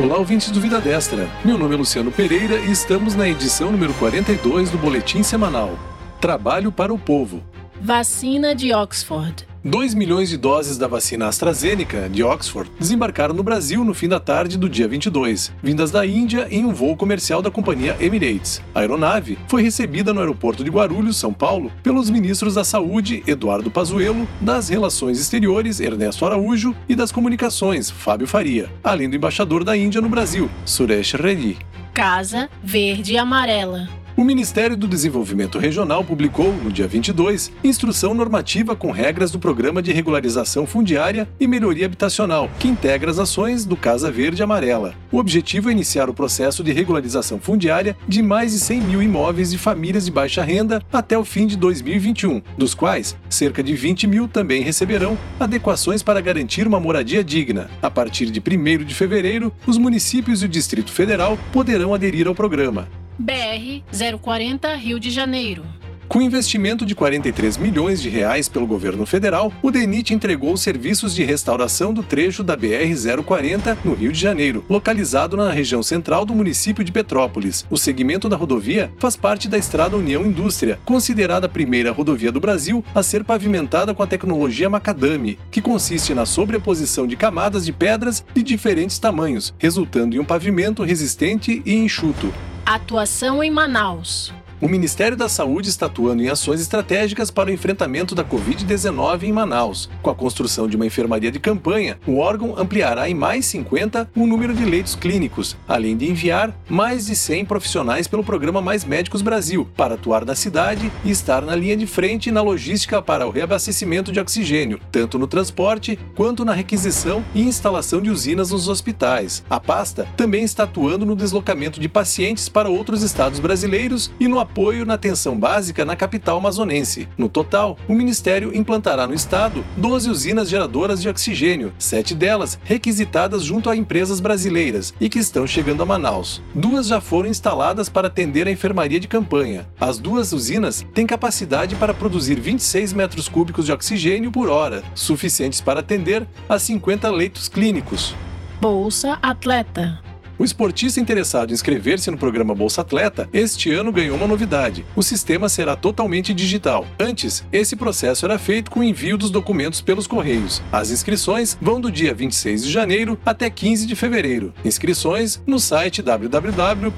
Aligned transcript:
Olá, 0.00 0.16
ouvintes 0.16 0.52
do 0.52 0.60
Vida 0.60 0.80
Destra. 0.80 1.28
Meu 1.44 1.58
nome 1.58 1.74
é 1.74 1.76
Luciano 1.76 2.12
Pereira 2.12 2.54
e 2.60 2.70
estamos 2.70 3.16
na 3.16 3.28
edição 3.28 3.72
número 3.72 3.92
42 3.94 4.70
do 4.70 4.78
Boletim 4.78 5.24
Semanal. 5.24 5.76
Trabalho 6.20 6.70
para 6.70 6.94
o 6.94 6.98
Povo. 6.98 7.42
Vacina 7.80 8.54
de 8.54 8.72
Oxford. 8.72 9.47
2 9.64 9.92
milhões 9.94 10.28
de 10.28 10.36
doses 10.36 10.78
da 10.78 10.86
vacina 10.86 11.26
AstraZeneca 11.26 12.08
de 12.08 12.22
Oxford 12.22 12.70
desembarcaram 12.78 13.34
no 13.34 13.42
Brasil 13.42 13.84
no 13.84 13.92
fim 13.92 14.08
da 14.08 14.20
tarde 14.20 14.56
do 14.56 14.68
dia 14.68 14.86
22, 14.86 15.52
vindas 15.60 15.90
da 15.90 16.06
Índia 16.06 16.46
em 16.48 16.64
um 16.64 16.72
voo 16.72 16.96
comercial 16.96 17.42
da 17.42 17.50
companhia 17.50 17.96
Emirates. 17.98 18.62
A 18.72 18.80
aeronave 18.80 19.36
foi 19.48 19.62
recebida 19.62 20.14
no 20.14 20.20
aeroporto 20.20 20.62
de 20.62 20.70
Guarulhos, 20.70 21.16
São 21.16 21.32
Paulo, 21.32 21.72
pelos 21.82 22.08
ministros 22.08 22.54
da 22.54 22.62
Saúde, 22.62 23.22
Eduardo 23.26 23.70
Pazuello, 23.70 24.28
das 24.40 24.68
Relações 24.68 25.20
Exteriores, 25.20 25.80
Ernesto 25.80 26.24
Araújo, 26.24 26.74
e 26.88 26.94
das 26.94 27.10
Comunicações, 27.10 27.90
Fábio 27.90 28.28
Faria, 28.28 28.70
além 28.82 29.10
do 29.10 29.16
embaixador 29.16 29.64
da 29.64 29.76
Índia 29.76 30.00
no 30.00 30.08
Brasil, 30.08 30.48
Suresh 30.64 31.14
Reddy. 31.14 31.58
Casa 31.92 32.48
verde 32.62 33.14
e 33.14 33.18
amarela. 33.18 33.88
O 34.18 34.24
Ministério 34.24 34.76
do 34.76 34.88
Desenvolvimento 34.88 35.60
Regional 35.60 36.02
publicou, 36.02 36.52
no 36.52 36.72
dia 36.72 36.88
22, 36.88 37.52
instrução 37.62 38.12
normativa 38.12 38.74
com 38.74 38.90
regras 38.90 39.30
do 39.30 39.38
Programa 39.38 39.80
de 39.80 39.92
Regularização 39.92 40.66
Fundiária 40.66 41.28
e 41.38 41.46
Melhoria 41.46 41.86
Habitacional, 41.86 42.50
que 42.58 42.66
integra 42.66 43.12
as 43.12 43.20
ações 43.20 43.64
do 43.64 43.76
Casa 43.76 44.10
Verde 44.10 44.42
Amarela. 44.42 44.92
O 45.12 45.18
objetivo 45.18 45.68
é 45.68 45.72
iniciar 45.72 46.10
o 46.10 46.12
processo 46.14 46.64
de 46.64 46.72
regularização 46.72 47.38
fundiária 47.38 47.96
de 48.08 48.20
mais 48.20 48.50
de 48.50 48.58
100 48.58 48.80
mil 48.80 49.00
imóveis 49.00 49.52
de 49.52 49.56
famílias 49.56 50.06
de 50.06 50.10
baixa 50.10 50.42
renda 50.42 50.82
até 50.92 51.16
o 51.16 51.24
fim 51.24 51.46
de 51.46 51.56
2021, 51.56 52.42
dos 52.58 52.74
quais 52.74 53.16
cerca 53.30 53.62
de 53.62 53.72
20 53.72 54.08
mil 54.08 54.26
também 54.26 54.64
receberão 54.64 55.16
adequações 55.38 56.02
para 56.02 56.20
garantir 56.20 56.66
uma 56.66 56.80
moradia 56.80 57.22
digna. 57.22 57.70
A 57.80 57.88
partir 57.88 58.32
de 58.32 58.40
1 58.40 58.84
de 58.84 58.96
fevereiro, 58.96 59.52
os 59.64 59.78
municípios 59.78 60.42
e 60.42 60.46
o 60.46 60.48
Distrito 60.48 60.90
Federal 60.90 61.38
poderão 61.52 61.94
aderir 61.94 62.26
ao 62.26 62.34
programa. 62.34 62.88
BR 63.18 63.82
040 64.20 64.74
Rio 64.76 65.00
de 65.00 65.10
Janeiro. 65.10 65.64
Com 66.08 66.22
investimento 66.22 66.86
de 66.86 66.94
43 66.94 67.58
milhões 67.58 68.00
de 68.00 68.08
reais 68.08 68.48
pelo 68.48 68.66
governo 68.66 69.04
federal, 69.04 69.52
o 69.60 69.70
DENIT 69.72 70.14
entregou 70.14 70.56
serviços 70.56 71.14
de 71.14 71.24
restauração 71.24 71.92
do 71.92 72.02
trecho 72.02 72.44
da 72.44 72.56
BR-040 72.56 73.76
no 73.84 73.92
Rio 73.92 74.12
de 74.12 74.18
Janeiro, 74.18 74.64
localizado 74.70 75.36
na 75.36 75.50
região 75.50 75.82
central 75.82 76.24
do 76.24 76.34
município 76.34 76.84
de 76.84 76.92
Petrópolis. 76.92 77.66
O 77.68 77.76
segmento 77.76 78.28
da 78.28 78.36
rodovia 78.36 78.90
faz 78.98 79.16
parte 79.16 79.48
da 79.48 79.58
Estrada 79.58 79.96
União 79.96 80.24
Indústria, 80.24 80.78
considerada 80.84 81.46
a 81.46 81.50
primeira 81.50 81.90
rodovia 81.90 82.30
do 82.32 82.40
Brasil 82.40 82.82
a 82.94 83.02
ser 83.02 83.24
pavimentada 83.24 83.92
com 83.92 84.02
a 84.02 84.06
tecnologia 84.06 84.70
macadame, 84.70 85.38
que 85.50 85.60
consiste 85.60 86.14
na 86.14 86.24
sobreposição 86.24 87.06
de 87.06 87.16
camadas 87.16 87.66
de 87.66 87.72
pedras 87.72 88.24
de 88.32 88.42
diferentes 88.44 88.98
tamanhos, 88.98 89.52
resultando 89.58 90.14
em 90.14 90.20
um 90.20 90.24
pavimento 90.24 90.84
resistente 90.84 91.60
e 91.66 91.74
enxuto. 91.74 92.32
Atuação 92.70 93.42
em 93.42 93.50
Manaus. 93.50 94.30
O 94.60 94.66
Ministério 94.66 95.16
da 95.16 95.28
Saúde 95.28 95.68
está 95.68 95.86
atuando 95.86 96.20
em 96.20 96.28
ações 96.28 96.60
estratégicas 96.60 97.30
para 97.30 97.48
o 97.48 97.52
enfrentamento 97.52 98.12
da 98.12 98.24
Covid-19 98.24 99.22
em 99.22 99.32
Manaus. 99.32 99.88
Com 100.02 100.10
a 100.10 100.14
construção 100.16 100.66
de 100.66 100.74
uma 100.74 100.84
enfermaria 100.84 101.30
de 101.30 101.38
campanha, 101.38 101.96
o 102.04 102.18
órgão 102.18 102.58
ampliará 102.58 103.08
em 103.08 103.14
mais 103.14 103.46
50 103.46 104.10
o 104.16 104.26
número 104.26 104.52
de 104.52 104.64
leitos 104.64 104.96
clínicos, 104.96 105.56
além 105.68 105.96
de 105.96 106.10
enviar 106.10 106.52
mais 106.68 107.06
de 107.06 107.14
100 107.14 107.44
profissionais 107.44 108.08
pelo 108.08 108.24
programa 108.24 108.60
Mais 108.60 108.84
Médicos 108.84 109.22
Brasil 109.22 109.68
para 109.76 109.94
atuar 109.94 110.24
na 110.24 110.34
cidade 110.34 110.90
e 111.04 111.10
estar 111.12 111.40
na 111.42 111.54
linha 111.54 111.76
de 111.76 111.86
frente 111.86 112.32
na 112.32 112.42
logística 112.42 113.00
para 113.00 113.28
o 113.28 113.30
reabastecimento 113.30 114.10
de 114.10 114.18
oxigênio, 114.18 114.80
tanto 114.90 115.20
no 115.20 115.28
transporte 115.28 115.96
quanto 116.16 116.44
na 116.44 116.52
requisição 116.52 117.24
e 117.32 117.42
instalação 117.42 118.00
de 118.00 118.10
usinas 118.10 118.50
nos 118.50 118.66
hospitais. 118.66 119.44
A 119.48 119.60
pasta 119.60 120.08
também 120.16 120.42
está 120.42 120.64
atuando 120.64 121.06
no 121.06 121.14
deslocamento 121.14 121.78
de 121.78 121.88
pacientes 121.88 122.48
para 122.48 122.68
outros 122.68 123.04
estados 123.04 123.38
brasileiros 123.38 124.10
e 124.18 124.26
no 124.26 124.47
apoio 124.48 124.86
na 124.86 124.94
atenção 124.94 125.38
básica 125.38 125.84
na 125.84 125.94
capital 125.94 126.38
amazonense. 126.38 127.06
No 127.16 127.28
total, 127.28 127.76
o 127.86 127.94
Ministério 127.94 128.54
implantará 128.56 129.06
no 129.06 129.14
estado 129.14 129.64
12 129.76 130.10
usinas 130.10 130.48
geradoras 130.48 131.02
de 131.02 131.08
oxigênio, 131.08 131.72
sete 131.78 132.14
delas 132.14 132.58
requisitadas 132.64 133.44
junto 133.44 133.68
a 133.68 133.76
empresas 133.76 134.20
brasileiras 134.20 134.94
e 135.00 135.08
que 135.08 135.18
estão 135.18 135.46
chegando 135.46 135.82
a 135.82 135.86
Manaus. 135.86 136.42
Duas 136.54 136.86
já 136.86 137.00
foram 137.00 137.28
instaladas 137.28 137.88
para 137.88 138.08
atender 138.08 138.46
a 138.46 138.50
enfermaria 138.50 138.98
de 138.98 139.06
campanha. 139.06 139.68
As 139.78 139.98
duas 139.98 140.32
usinas 140.32 140.84
têm 140.94 141.06
capacidade 141.06 141.76
para 141.76 141.92
produzir 141.92 142.40
26 142.40 142.92
metros 142.94 143.28
cúbicos 143.28 143.66
de 143.66 143.72
oxigênio 143.72 144.32
por 144.32 144.48
hora, 144.48 144.82
suficientes 144.94 145.60
para 145.60 145.80
atender 145.80 146.26
a 146.48 146.58
50 146.58 147.10
leitos 147.10 147.48
clínicos. 147.48 148.14
Bolsa 148.60 149.18
Atleta. 149.22 150.07
O 150.38 150.44
esportista 150.44 151.00
interessado 151.00 151.50
em 151.50 151.54
inscrever-se 151.54 152.10
no 152.10 152.16
programa 152.16 152.54
Bolsa 152.54 152.82
Atleta 152.82 153.28
este 153.32 153.72
ano 153.72 153.90
ganhou 153.90 154.16
uma 154.16 154.28
novidade: 154.28 154.86
o 154.94 155.02
sistema 155.02 155.48
será 155.48 155.74
totalmente 155.74 156.32
digital. 156.32 156.86
Antes, 156.98 157.44
esse 157.52 157.74
processo 157.74 158.24
era 158.24 158.38
feito 158.38 158.70
com 158.70 158.80
o 158.80 158.84
envio 158.84 159.18
dos 159.18 159.30
documentos 159.30 159.80
pelos 159.80 160.06
correios. 160.06 160.62
As 160.70 160.90
inscrições 160.90 161.58
vão 161.60 161.80
do 161.80 161.90
dia 161.90 162.14
26 162.14 162.64
de 162.64 162.70
janeiro 162.70 163.18
até 163.26 163.50
15 163.50 163.86
de 163.86 163.96
fevereiro. 163.96 164.54
Inscrições 164.64 165.42
no 165.44 165.58
site 165.58 166.02
www.gov.br. 166.02 166.88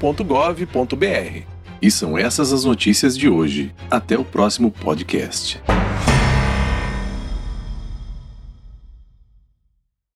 E 1.81 1.89
são 1.89 2.15
essas 2.15 2.53
as 2.53 2.63
notícias 2.63 3.17
de 3.17 3.27
hoje. 3.27 3.73
Até 3.89 4.15
o 4.19 4.23
próximo 4.23 4.69
podcast. 4.69 5.59